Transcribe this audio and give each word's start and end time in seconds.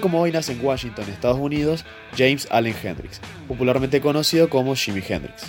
Como 0.00 0.20
hoy 0.20 0.32
nace 0.32 0.52
en 0.52 0.64
Washington, 0.64 1.04
Estados 1.10 1.38
Unidos, 1.38 1.84
James 2.16 2.48
Allen 2.50 2.74
Hendrix, 2.82 3.20
popularmente 3.46 4.00
conocido 4.00 4.48
como 4.48 4.74
Jimi 4.74 5.02
Hendrix. 5.06 5.44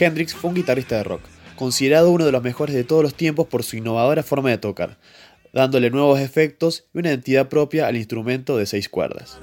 Hendrix 0.00 0.34
fue 0.34 0.50
un 0.50 0.56
guitarrista 0.56 0.96
de 0.96 1.04
rock, 1.04 1.22
considerado 1.54 2.10
uno 2.10 2.24
de 2.26 2.32
los 2.32 2.42
mejores 2.42 2.74
de 2.74 2.84
todos 2.84 3.02
los 3.02 3.14
tiempos 3.14 3.46
por 3.46 3.62
su 3.62 3.76
innovadora 3.76 4.22
forma 4.22 4.50
de 4.50 4.58
tocar, 4.58 4.98
dándole 5.52 5.90
nuevos 5.90 6.20
efectos 6.20 6.84
y 6.92 6.98
una 6.98 7.10
identidad 7.10 7.48
propia 7.48 7.86
al 7.86 7.96
instrumento 7.96 8.56
de 8.56 8.66
seis 8.66 8.88
cuerdas. 8.88 9.38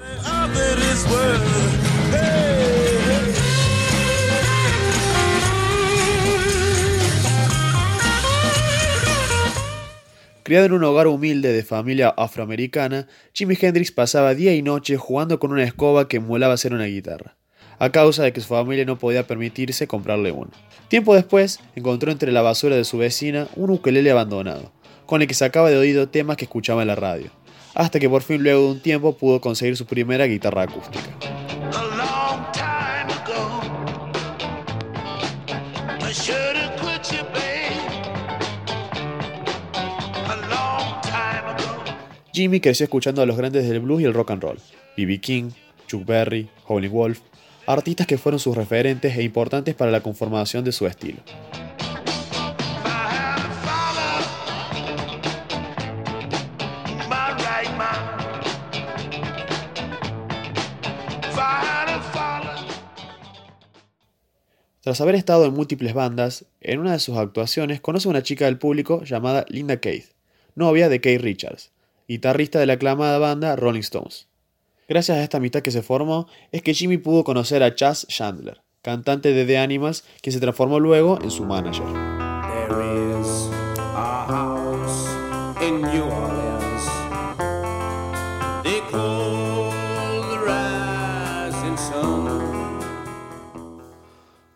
Criado 10.46 10.66
en 10.66 10.74
un 10.74 10.84
hogar 10.84 11.08
humilde 11.08 11.52
de 11.52 11.64
familia 11.64 12.14
afroamericana, 12.16 13.08
Jimi 13.34 13.58
Hendrix 13.60 13.90
pasaba 13.90 14.32
día 14.32 14.54
y 14.54 14.62
noche 14.62 14.96
jugando 14.96 15.40
con 15.40 15.50
una 15.50 15.64
escoba 15.64 16.06
que 16.06 16.18
emulaba 16.18 16.56
ser 16.56 16.72
una 16.72 16.84
guitarra 16.84 17.36
a 17.80 17.90
causa 17.90 18.22
de 18.22 18.32
que 18.32 18.40
su 18.40 18.46
familia 18.46 18.84
no 18.84 18.96
podía 18.96 19.26
permitirse 19.26 19.88
comprarle 19.88 20.30
uno. 20.30 20.52
Tiempo 20.86 21.16
después, 21.16 21.58
encontró 21.74 22.12
entre 22.12 22.30
la 22.30 22.42
basura 22.42 22.76
de 22.76 22.84
su 22.84 22.96
vecina 22.96 23.48
un 23.56 23.70
ukelele 23.70 24.12
abandonado, 24.12 24.70
con 25.04 25.20
el 25.20 25.26
que 25.26 25.34
sacaba 25.34 25.68
de 25.68 25.78
oído 25.78 26.10
temas 26.10 26.36
que 26.36 26.44
escuchaba 26.44 26.82
en 26.82 26.88
la 26.88 26.94
radio, 26.94 27.32
hasta 27.74 27.98
que 27.98 28.08
por 28.08 28.22
fin 28.22 28.44
luego 28.44 28.66
de 28.66 28.70
un 28.70 28.80
tiempo 28.80 29.18
pudo 29.18 29.40
conseguir 29.40 29.76
su 29.76 29.84
primera 29.84 30.26
guitarra 30.26 30.62
acústica. 30.62 31.35
Jimmy 42.36 42.60
creció 42.60 42.84
escuchando 42.84 43.22
a 43.22 43.26
los 43.26 43.38
grandes 43.38 43.66
del 43.66 43.80
blues 43.80 44.02
y 44.02 44.04
el 44.04 44.12
rock 44.12 44.32
and 44.32 44.42
roll, 44.42 44.58
B.B. 44.94 45.22
King, 45.22 45.52
Chuck 45.86 46.04
Berry, 46.04 46.50
Howlin' 46.66 46.92
Wolf, 46.92 47.20
artistas 47.66 48.06
que 48.06 48.18
fueron 48.18 48.38
sus 48.38 48.54
referentes 48.54 49.16
e 49.16 49.22
importantes 49.22 49.74
para 49.74 49.90
la 49.90 50.02
conformación 50.02 50.62
de 50.62 50.72
su 50.72 50.86
estilo. 50.86 51.20
Tras 64.82 65.00
haber 65.00 65.14
estado 65.14 65.46
en 65.46 65.54
múltiples 65.54 65.94
bandas, 65.94 66.44
en 66.60 66.80
una 66.80 66.92
de 66.92 66.98
sus 66.98 67.16
actuaciones 67.16 67.80
conoce 67.80 68.08
a 68.08 68.10
una 68.10 68.22
chica 68.22 68.44
del 68.44 68.58
público 68.58 69.04
llamada 69.04 69.46
Linda 69.48 69.78
Keith, 69.78 70.10
novia 70.54 70.90
de 70.90 71.00
Keith 71.00 71.22
Richards, 71.22 71.72
guitarrista 72.08 72.58
de 72.58 72.66
la 72.66 72.74
aclamada 72.74 73.18
banda 73.18 73.56
Rolling 73.56 73.80
Stones. 73.80 74.28
Gracias 74.88 75.18
a 75.18 75.22
esta 75.22 75.38
amistad 75.38 75.62
que 75.62 75.72
se 75.72 75.82
formó, 75.82 76.28
es 76.52 76.62
que 76.62 76.74
Jimmy 76.74 76.98
pudo 76.98 77.24
conocer 77.24 77.62
a 77.62 77.74
Chas 77.74 78.06
Chandler, 78.08 78.62
cantante 78.82 79.32
de 79.32 79.44
The 79.44 79.58
Animals, 79.58 80.04
que 80.22 80.30
se 80.30 80.40
transformó 80.40 80.78
luego 80.78 81.18
en 81.20 81.30
su 81.30 81.44
manager. 81.44 81.86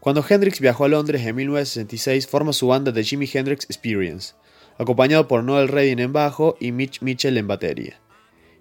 Cuando 0.00 0.25
Hendrix 0.27 0.60
viajó 0.60 0.87
a 0.87 0.89
Londres 0.89 1.27
en 1.27 1.37
1966, 1.37 2.27
forma 2.27 2.53
su 2.53 2.69
banda 2.69 2.93
The 2.93 3.05
Jimi 3.05 3.28
Hendrix 3.31 3.65
Experience, 3.65 4.34
acompañado 4.80 5.28
por 5.28 5.44
Noel 5.44 5.68
Redding 5.68 5.98
en 5.98 6.12
bajo 6.14 6.56
y 6.58 6.72
Mitch 6.72 7.02
Mitchell 7.02 7.36
en 7.36 7.46
batería. 7.46 8.00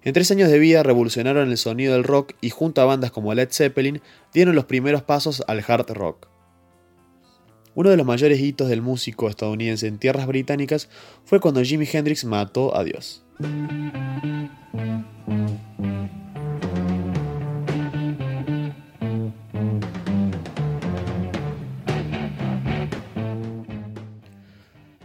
En 0.02 0.12
tres 0.12 0.30
años 0.30 0.50
de 0.50 0.58
vida 0.58 0.82
revolucionaron 0.82 1.50
el 1.50 1.56
sonido 1.56 1.94
del 1.94 2.04
rock 2.04 2.34
y 2.42 2.50
junto 2.50 2.82
a 2.82 2.84
bandas 2.84 3.10
como 3.10 3.32
Led 3.32 3.48
Zeppelin 3.50 4.02
dieron 4.34 4.54
los 4.54 4.66
primeros 4.66 5.02
pasos 5.02 5.42
al 5.48 5.64
hard 5.66 5.90
rock. 5.92 6.28
Uno 7.74 7.88
de 7.88 7.96
los 7.96 8.04
mayores 8.04 8.38
hitos 8.38 8.68
del 8.68 8.82
músico 8.82 9.30
estadounidense 9.30 9.86
en 9.86 9.98
tierras 9.98 10.26
británicas 10.26 10.90
fue 11.24 11.40
cuando 11.40 11.62
Jimi 11.62 11.88
Hendrix 11.90 12.26
mató 12.26 12.76
a 12.76 12.84
Dios. 12.84 13.24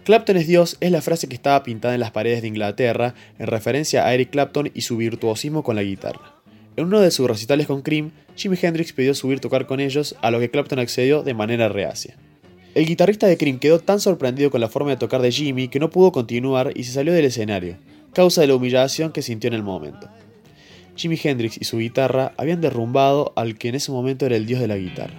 Clapton 0.05 0.37
es 0.37 0.45
Dios 0.45 0.77
es 0.81 0.91
la 0.91 1.01
frase 1.01 1.27
que 1.27 1.33
estaba 1.33 1.63
pintada 1.63 1.95
en 1.95 1.99
las 1.99 2.11
paredes 2.11 2.43
de 2.43 2.47
Inglaterra 2.47 3.15
en 3.39 3.47
referencia 3.47 4.05
a 4.05 4.13
Eric 4.13 4.29
Clapton 4.29 4.69
y 4.71 4.81
su 4.81 4.97
virtuosismo 4.97 5.63
con 5.63 5.75
la 5.75 5.81
guitarra. 5.81 6.35
En 6.75 6.85
uno 6.85 6.99
de 7.01 7.09
sus 7.09 7.27
recitales 7.27 7.65
con 7.65 7.81
Cream, 7.81 8.11
Jimi 8.35 8.55
Hendrix 8.61 8.93
pidió 8.93 9.15
subir 9.15 9.39
tocar 9.39 9.65
con 9.65 9.79
ellos, 9.79 10.15
a 10.21 10.29
lo 10.29 10.39
que 10.39 10.51
Clapton 10.51 10.77
accedió 10.77 11.23
de 11.23 11.33
manera 11.33 11.69
reacia. 11.69 12.15
El 12.75 12.85
guitarrista 12.85 13.25
de 13.25 13.35
Cream 13.35 13.57
quedó 13.57 13.79
tan 13.79 13.99
sorprendido 13.99 14.51
con 14.51 14.61
la 14.61 14.69
forma 14.69 14.91
de 14.91 14.97
tocar 14.97 15.23
de 15.23 15.31
Jimmy 15.31 15.69
que 15.69 15.79
no 15.79 15.89
pudo 15.89 16.11
continuar 16.11 16.71
y 16.75 16.83
se 16.83 16.93
salió 16.93 17.11
del 17.11 17.25
escenario, 17.25 17.77
causa 18.13 18.41
de 18.41 18.47
la 18.47 18.55
humillación 18.55 19.11
que 19.11 19.23
sintió 19.23 19.47
en 19.47 19.55
el 19.55 19.63
momento. 19.63 20.07
Jimi 20.95 21.19
Hendrix 21.21 21.57
y 21.59 21.65
su 21.65 21.79
guitarra 21.79 22.33
habían 22.37 22.61
derrumbado 22.61 23.33
al 23.35 23.57
que 23.57 23.69
en 23.69 23.75
ese 23.75 23.91
momento 23.91 24.27
era 24.27 24.35
el 24.35 24.45
dios 24.45 24.61
de 24.61 24.67
la 24.67 24.77
guitarra. 24.77 25.15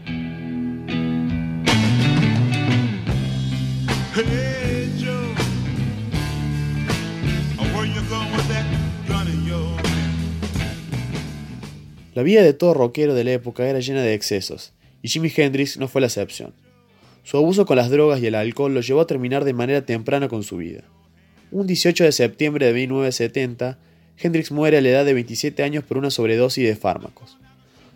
La 12.17 12.23
vida 12.23 12.43
de 12.43 12.55
todo 12.55 12.73
rockero 12.73 13.13
de 13.13 13.25
la 13.25 13.33
época 13.33 13.69
era 13.69 13.79
llena 13.79 14.01
de 14.01 14.15
excesos, 14.15 14.73
y 15.03 15.09
Jimi 15.09 15.31
Hendrix 15.37 15.77
no 15.77 15.87
fue 15.87 16.01
la 16.01 16.07
excepción. 16.07 16.55
Su 17.25 17.37
abuso 17.37 17.67
con 17.67 17.77
las 17.77 17.91
drogas 17.91 18.23
y 18.23 18.27
el 18.27 18.35
alcohol 18.35 18.73
lo 18.73 18.81
llevó 18.81 19.03
a 19.03 19.07
terminar 19.07 19.45
de 19.45 19.53
manera 19.53 19.85
temprana 19.85 20.27
con 20.27 20.43
su 20.43 20.57
vida. 20.57 20.85
Un 21.51 21.67
18 21.67 22.05
de 22.05 22.13
septiembre 22.13 22.65
de 22.65 22.73
1970, 22.73 23.79
Hendrix 24.17 24.51
muere 24.51 24.79
a 24.79 24.81
la 24.81 24.89
edad 24.89 25.05
de 25.05 25.13
27 25.13 25.63
años 25.63 25.85
por 25.85 25.99
una 25.99 26.11
sobredosis 26.11 26.67
de 26.67 26.75
fármacos. 26.75 27.37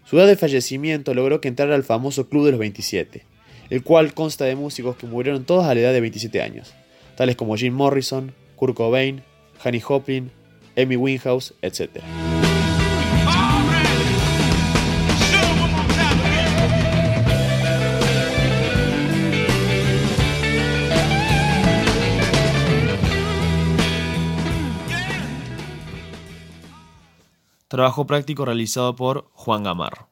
Su 0.05 0.19
edad 0.19 0.27
de 0.27 0.37
fallecimiento 0.37 1.15
logró 1.15 1.41
que 1.41 1.49
entrara 1.49 1.75
al 1.75 1.83
famoso 1.83 2.29
Club 2.29 2.45
de 2.45 2.51
los 2.51 2.61
27, 2.61 3.25
el 3.71 3.83
cual 3.83 4.13
consta 4.13 4.45
de 4.45 4.55
músicos 4.55 4.97
que 4.97 5.07
murieron 5.07 5.45
todos 5.45 5.65
a 5.65 5.75
la 5.75 5.81
edad 5.81 5.95
de 5.95 6.01
27 6.03 6.43
años, 6.43 6.75
tales 7.17 7.37
como 7.37 7.57
Jim 7.57 7.73
Morrison, 7.73 8.35
Kurt 8.57 8.77
Cobain, 8.77 9.23
Hanny 9.65 9.81
Joplin, 9.81 10.31
Amy 10.77 10.97
Winehouse, 10.97 11.55
etc. 11.63 12.03
Trabajo 27.71 28.05
práctico 28.05 28.45
realizado 28.45 28.97
por 28.97 29.31
Juan 29.33 29.63
Gamarro. 29.63 30.10